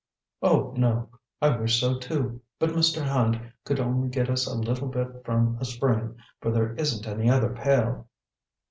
[0.41, 1.09] "Oh, no;
[1.43, 2.41] I wish so, too.
[2.57, 3.03] But Mr.
[3.03, 7.29] Hand could only get us a little bit from a spring, for there isn't any
[7.29, 8.07] other pail."